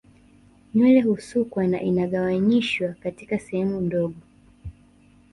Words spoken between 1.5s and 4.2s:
na inagawanyishwa katika sehemu ndogo